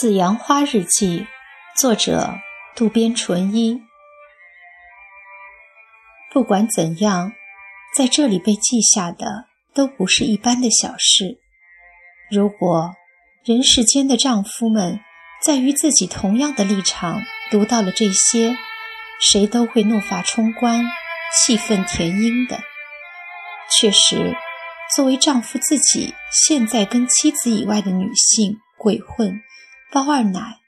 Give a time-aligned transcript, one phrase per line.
[0.02, 1.18] 《紫阳花日记》，
[1.78, 2.32] 作者
[2.74, 3.82] 渡边淳一。
[6.32, 7.32] 不管怎样，
[7.94, 9.26] 在这里被记下的
[9.74, 11.38] 都不是一般的小事。
[12.30, 12.94] 如果
[13.44, 15.00] 人世间的丈夫们
[15.44, 18.56] 在与自己同样的立场读到了这些，
[19.20, 20.82] 谁都会怒发冲冠、
[21.36, 22.58] 气愤填膺的。
[23.78, 24.34] 确实，
[24.96, 29.38] 作为丈夫自己现在跟妻子以外的女性鬼混。
[29.92, 30.58] 包二奶，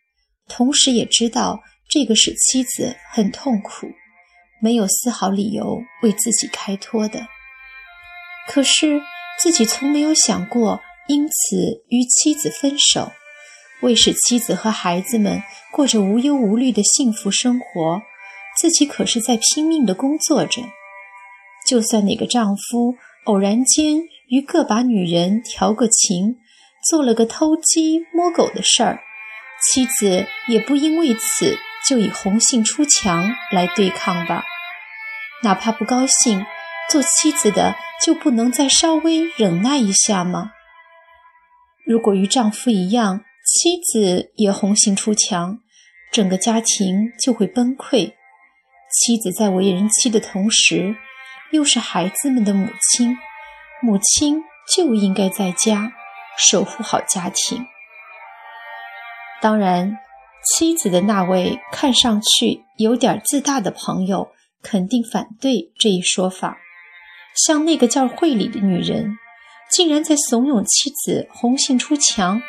[0.48, 3.86] 同时也知道这个使妻子很痛苦，
[4.60, 7.26] 没有丝毫理由为自己开脱的。
[8.48, 9.00] 可是
[9.40, 13.12] 自己从没有想过因此与妻子分手，
[13.82, 18.02] 为使妻子和孩子们过着无忧无虑的幸福生活，
[18.60, 20.62] 自己可是在拼命的工作着。
[21.68, 26.38] 就算哪个丈夫偶然间与个把女人调个情，
[26.90, 28.98] 做了个偷鸡摸狗的事儿。
[29.70, 34.44] 妻子也不因为此就以红杏出墙来对抗吧，
[35.42, 36.44] 哪怕不高兴，
[36.90, 40.50] 做妻子的就不能再稍微忍耐一下吗？
[41.86, 45.58] 如果与丈夫一样，妻子也红杏出墙，
[46.12, 48.12] 整个家庭就会崩溃。
[48.90, 50.94] 妻子在为人妻的同时，
[51.50, 53.16] 又是孩子们的母亲，
[53.80, 54.42] 母亲
[54.74, 55.92] 就应该在家
[56.36, 57.66] 守护好家庭。
[59.42, 59.98] 当然，
[60.46, 64.28] 妻子的那位看上去有点自大的朋友
[64.62, 66.58] 肯定反对这一说法。
[67.34, 69.18] 像那个叫惠理的女人，
[69.68, 72.40] 竟然在怂恿妻子红杏出墙，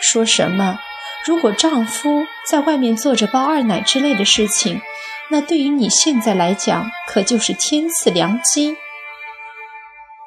[0.00, 0.80] 说什么
[1.26, 4.80] 如果丈夫在外面做着包二奶之类的事情，
[5.30, 8.74] 那对于你现在来讲可就是天赐良机。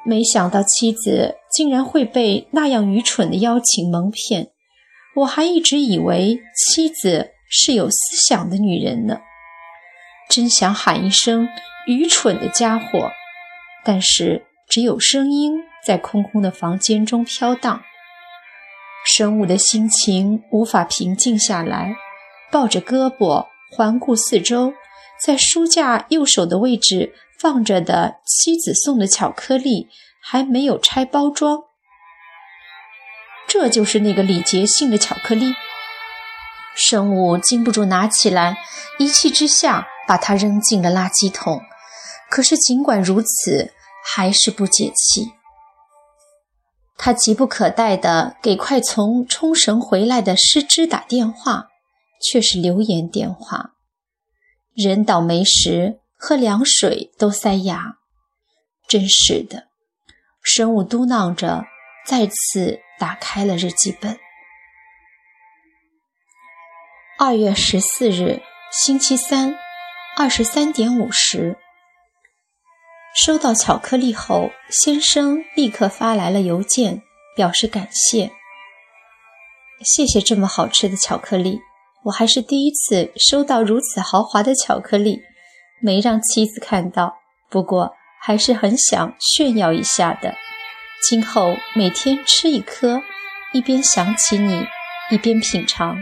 [0.04, 4.52] 没想到妻子竟然会被那样愚蠢的邀请蒙骗。
[5.16, 7.96] 我还一直以为妻子是有思
[8.28, 9.20] 想的女人呢，
[10.28, 11.48] 真想喊一声
[11.88, 13.10] “愚蠢的家伙”，
[13.82, 17.82] 但是只有声音在空空的房间中飘荡。
[19.06, 21.96] 神武的心情无法平静下来，
[22.52, 24.74] 抱着胳膊环顾四周，
[25.24, 29.88] 在书架右手的位置放着的妻子送的巧克力
[30.20, 31.62] 还没有拆包装。
[33.58, 35.54] 这就是那个礼节性的巧克力。
[36.74, 38.58] 生物禁不住拿起来，
[38.98, 41.62] 一气之下把它扔进了垃圾桶。
[42.28, 43.72] 可是尽管如此，
[44.04, 45.32] 还是不解气。
[46.98, 51.68] 他急不可待地给快从冲绳回来的师之打电话，
[52.20, 53.70] 却是留言电话。
[54.74, 57.96] 人倒霉时，喝凉水都塞牙。
[58.86, 59.68] 真是的，
[60.42, 61.64] 生物嘟囔着，
[62.06, 62.80] 再次。
[62.98, 64.18] 打开了日记本。
[67.18, 69.58] 二月十四日，星期三，
[70.16, 71.56] 二十三点五十，
[73.14, 77.02] 收到巧克力后，先生立刻发来了邮件，
[77.34, 78.30] 表示感谢。
[79.82, 81.60] 谢谢这么好吃的巧克力，
[82.04, 85.20] 我还是第一次收到如此豪华的巧克力，
[85.80, 87.18] 没让妻子看到，
[87.50, 90.34] 不过还是很想炫耀一下的。
[91.08, 93.00] 今后每天吃一颗，
[93.52, 94.66] 一边想起你，
[95.08, 95.98] 一边品尝。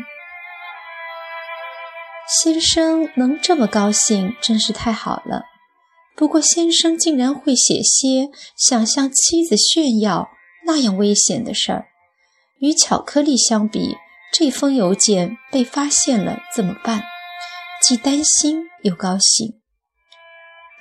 [2.27, 5.43] 先生能这么高兴，真是太好了。
[6.17, 10.31] 不过先生竟然会写些想向妻子炫耀
[10.65, 11.89] 那样危险的事儿，
[12.61, 13.99] 与巧克力相比，
[14.33, 17.05] 这封邮件被发现了怎么办？
[17.83, 19.61] 既担心又高兴。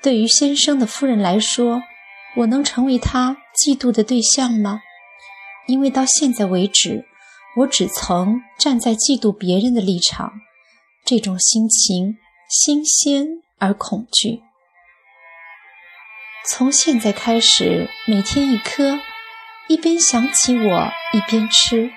[0.01, 1.81] 对于先生的夫人来说。
[2.35, 4.81] 我能成为他嫉妒的对象吗？
[5.67, 7.05] 因为到现在为止，
[7.57, 10.31] 我只曾站在嫉妒别人的立场，
[11.05, 12.17] 这种心情
[12.49, 13.27] 新鲜
[13.59, 14.41] 而恐惧。
[16.45, 18.99] 从现在开始，每天一颗，
[19.67, 21.91] 一边想起我，一边吃。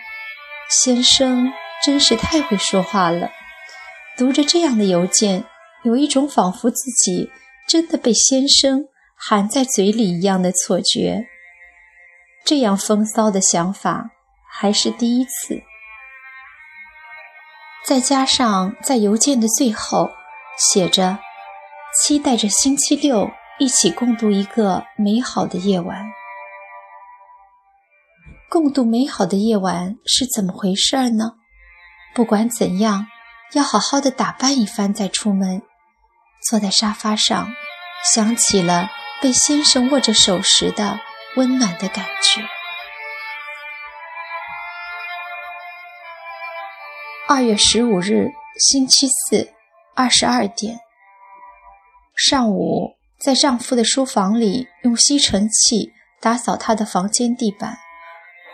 [0.70, 1.52] 先生
[1.84, 3.30] 真是太会说话了。
[4.16, 5.44] 读着这样的邮件，
[5.84, 7.30] 有一种仿佛自己
[7.66, 8.88] 真的被先生。
[9.18, 11.26] 含在嘴里一样的错觉，
[12.46, 14.08] 这样风骚的想法
[14.48, 15.60] 还是第一次。
[17.84, 20.08] 再加上在邮件的最后
[20.56, 21.18] 写着
[22.00, 23.28] “期待着星期六
[23.58, 26.06] 一起共度一个美好的夜晚”，
[28.48, 31.32] 共度美好的夜晚是怎么回事呢？
[32.14, 33.08] 不管怎样，
[33.54, 35.62] 要好好的打扮一番再出门。
[36.48, 37.48] 坐在沙发上，
[38.14, 38.88] 想起了。
[39.18, 41.00] 被先生握着手时的
[41.36, 42.42] 温暖的感觉。
[47.28, 49.52] 二月十五日，星期四，
[49.94, 50.78] 二十二点。
[52.14, 55.92] 上午在丈夫的书房里用吸尘器
[56.22, 57.76] 打扫他的房间地板，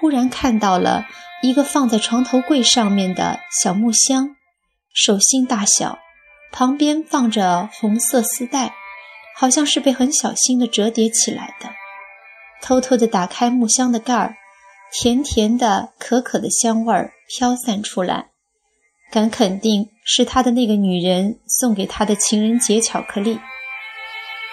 [0.00, 1.06] 忽然看到了
[1.43, 4.35] 一个放在床头柜上面的小木箱，
[4.93, 6.00] 手心大小，
[6.50, 8.75] 旁边放着红色丝带，
[9.37, 11.70] 好像是被很小心的折叠起来的。
[12.62, 14.37] 偷偷地打开木箱的盖儿，
[14.93, 18.29] 甜甜的、可可的香味儿飘散出来。
[19.11, 23.38] 敢肯定是他的那个女人送给他的情人节巧克力。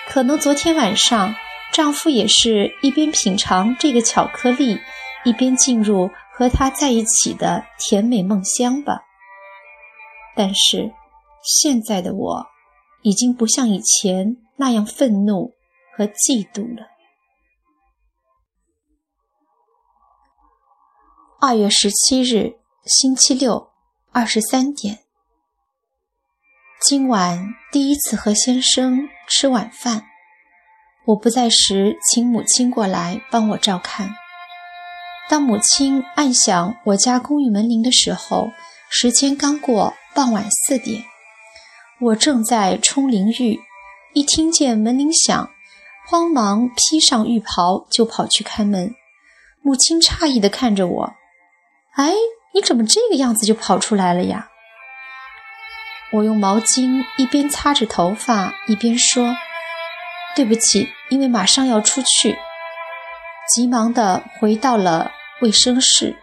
[0.08, 1.34] 可能昨天晚上
[1.72, 4.80] 丈夫也是一边品尝这个巧克力，
[5.24, 9.04] 一边进入和她在一起的甜美梦乡吧。
[10.36, 10.92] 但是
[11.44, 12.46] 现在的我，
[13.04, 15.54] 已经不像以前那样愤怒
[15.96, 16.88] 和嫉妒了。
[21.41, 23.69] 二月十七日，星期六。
[24.12, 25.00] 二十三点，
[26.81, 27.39] 今晚
[27.71, 30.03] 第一次和先生吃晚饭。
[31.06, 34.13] 我不在时，请母亲过来帮我照看。
[35.30, 38.50] 当母亲按响我家公寓门铃的时候，
[38.89, 41.06] 时间刚过傍晚四点。
[42.01, 43.57] 我正在冲淋浴，
[44.13, 45.50] 一听见门铃响，
[46.06, 48.94] 慌忙披上浴袍就跑去开门。
[49.62, 51.13] 母亲诧异地看着我
[51.95, 52.13] ：“哎。”
[52.51, 54.50] 你怎么这个样子就跑出来了呀？
[56.12, 59.38] 我用毛巾一边擦着头发一边说
[60.36, 62.39] ：“对不起，因为马上要出去。”
[63.53, 66.18] 急忙地回到了卫生室。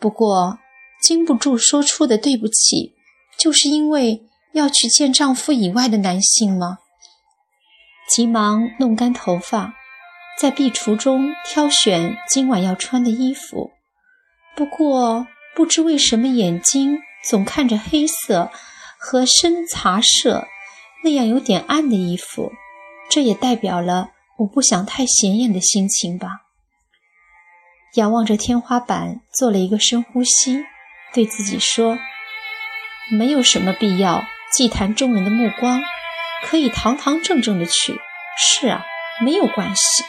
[0.00, 0.58] 不过
[1.02, 2.94] 禁不住说出的对不起，
[3.38, 4.22] 就是因为
[4.54, 6.78] 要去见丈夫以外的男性吗？
[8.08, 9.74] 急忙弄干头发，
[10.40, 13.71] 在壁橱中挑选今晚要穿的衣服。
[14.56, 15.26] 不过。
[15.54, 18.50] 不知为什么，眼睛总看着黑色
[18.96, 20.48] 和深茶色
[21.04, 22.50] 那样有点暗的衣服，
[23.10, 26.46] 这也代表了我不想太显眼的心情吧。
[27.96, 30.64] 仰望着天花板，做了一个深呼吸，
[31.12, 31.98] 对自己说
[33.12, 35.82] ：“没有什么必要忌谈众人的目光，
[36.46, 38.00] 可以堂堂正正的去。
[38.38, 38.86] 是啊，
[39.20, 40.02] 没有关系。”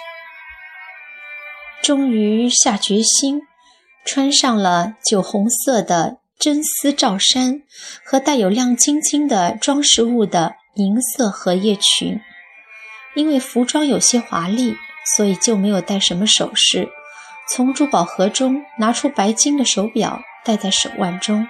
[1.83, 3.41] 终于下决心。
[4.05, 7.61] 穿上了酒红色的真丝罩衫
[8.03, 12.19] 和带有亮晶晶的装饰物的银色荷叶裙，
[13.15, 14.75] 因为服装有些华丽，
[15.15, 16.89] 所以就没有戴什么首饰。
[17.49, 21.47] 从珠宝盒中拿出白金的手表，戴在手腕中。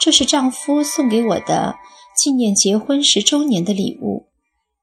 [0.00, 1.76] 这是丈夫送给我的
[2.16, 4.28] 纪念结婚十周年的礼物。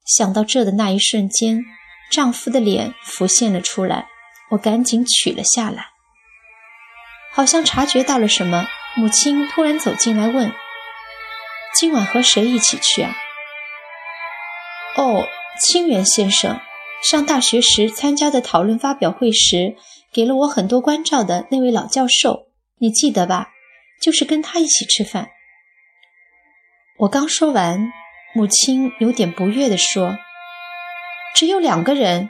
[0.04, 1.62] 想到这的那一瞬间，
[2.10, 4.08] 丈夫的脸浮现了出来，
[4.50, 5.91] 我赶紧取了下来。
[7.32, 10.52] 好像察觉到了什么，母亲突然走进来问
[11.74, 13.16] ：“今晚和谁一起去啊
[14.96, 15.26] ？”“哦，
[15.58, 16.60] 清源先生，
[17.02, 19.76] 上大学时参加的讨论发表会时，
[20.12, 22.48] 给了我很多关照的那位老教授，
[22.78, 23.48] 你记得吧？
[24.02, 25.30] 就是跟他一起吃饭。”
[27.00, 27.90] 我刚说完，
[28.34, 30.18] 母亲有点不悦地说
[31.34, 32.28] ：“只有两个人。”“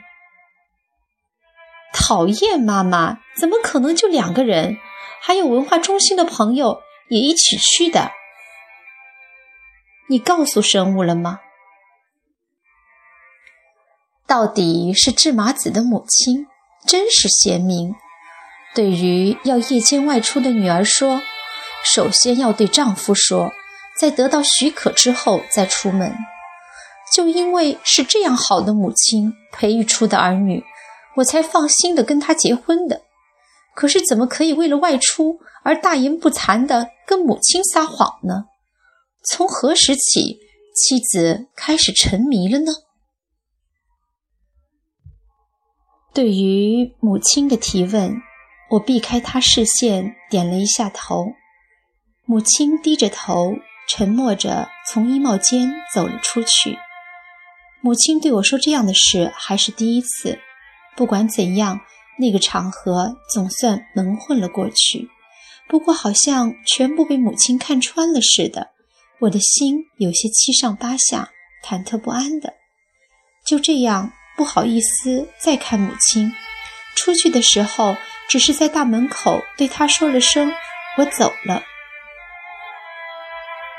[1.92, 4.76] 讨厌，妈妈，怎么可能就两个人？”
[5.25, 8.11] 还有文化中心的朋友也一起去的。
[10.09, 11.38] 你告诉生物了吗？
[14.26, 16.49] 到底是智麻子的母亲
[16.85, 17.95] 真是贤明。
[18.75, 21.23] 对于要夜间外出的女儿说，
[21.85, 23.52] 首先要对丈夫说，
[23.97, 26.17] 在得到许可之后再出门。
[27.14, 30.64] 就因为是这样好的母亲培育出的儿女，
[31.17, 33.02] 我才放心的跟他结婚的。
[33.75, 38.45] 可是怎么可以为了外出而大言不惭地跟母亲撒谎呢？
[39.25, 40.41] 从何时起，
[40.75, 42.73] 妻子开始沉迷了呢？
[46.12, 48.17] 对于母亲的提问，
[48.71, 51.33] 我避开她视线，点了一下头。
[52.26, 53.55] 母亲低着头，
[53.88, 56.79] 沉默着从衣帽间走了出去。
[57.81, 60.38] 母亲对我说这样的事还是第一次。
[60.95, 61.81] 不管怎样。
[62.19, 65.09] 那个场合总算蒙混了过去，
[65.69, 68.69] 不过好像全部被母亲看穿了似的，
[69.21, 71.31] 我的心有些七上八下、
[71.64, 72.54] 忐忑不安的。
[73.47, 76.33] 就这样，不好意思再看母亲。
[76.95, 77.97] 出去的时候，
[78.28, 80.52] 只是在大门口对她说了声
[80.99, 81.62] “我走了”。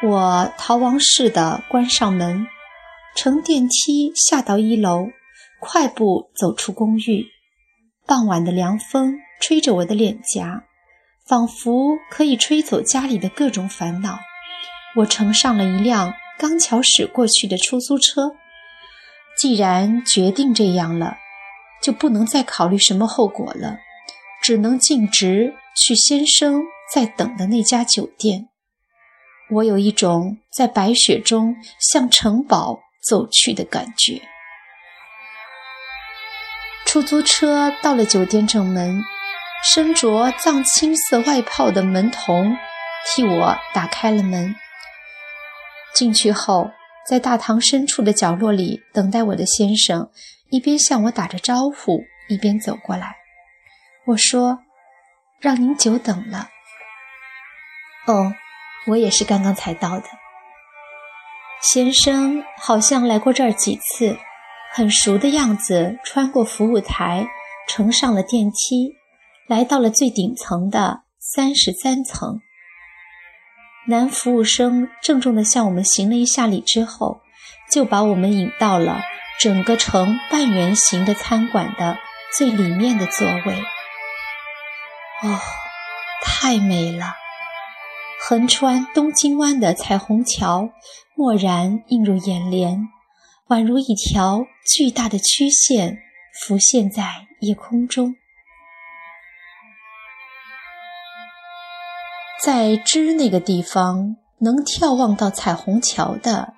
[0.04, 2.46] 我逃亡似的关上门，
[3.16, 5.08] 乘电梯下到一楼，
[5.60, 7.33] 快步走出公寓。
[8.06, 10.64] 傍晚的凉风吹着我的脸颊，
[11.26, 14.20] 仿佛可以吹走家里的各种烦恼。
[14.98, 18.36] 我乘上了一辆刚巧驶过去的出租车。
[19.38, 21.16] 既然决定这样了，
[21.82, 23.78] 就不能再考虑什么后果了，
[24.42, 26.62] 只能径直去先生
[26.94, 28.50] 在等的那家酒店。
[29.50, 34.22] 我有一种在白雪中向城堡走去的感觉。
[36.94, 39.02] 出租车到了酒店正门，
[39.64, 42.56] 身着藏青色外袍的门童
[43.04, 44.54] 替我打开了门。
[45.96, 46.70] 进去后，
[47.10, 50.12] 在大堂深处的角落里等待我的先生，
[50.52, 53.16] 一边向我打着招呼，一边走过来。
[54.06, 54.60] 我说
[55.42, 56.50] ：“让您久等了。”
[58.06, 58.36] 哦。
[58.86, 60.06] 我也是刚刚才到的。
[61.60, 64.16] 先生好像来过这儿几次，
[64.76, 66.00] 很熟的样子。
[66.04, 67.28] 穿过服务台，
[67.68, 68.96] 乘上了电梯，
[69.48, 72.40] 来到了最顶层的三十三层。
[73.88, 77.20] 男服务生郑重地向我们行了一下礼之后，
[77.70, 79.02] 就把我们引到了
[79.40, 81.98] 整个呈半圆形的餐馆的
[82.36, 83.54] 最里面的座位。
[85.22, 85.40] 哦，
[86.24, 87.14] 太美了！
[88.26, 90.70] 横穿东京湾的彩虹桥
[91.18, 92.88] 蓦然映入眼帘，
[93.50, 95.98] 宛如一条巨大的曲线
[96.34, 98.16] 浮现在夜空中。
[102.42, 106.54] 在之那个地方能眺望到彩虹桥的，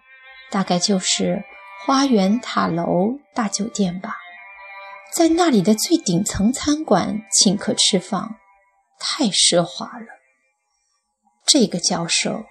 [0.50, 1.44] 大概就是
[1.86, 4.18] 花园塔楼大酒店吧。
[5.14, 8.36] 在那里的最顶层餐馆请客吃饭，
[9.00, 10.08] 太奢华了。
[11.46, 12.46] 这个教授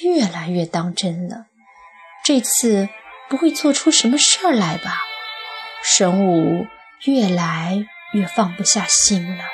[0.00, 1.46] 越来越当真了，
[2.24, 2.88] 这次
[3.28, 5.02] 不会做出什么事儿来吧？
[5.82, 6.66] 神武
[7.04, 9.44] 越来越放不下心了。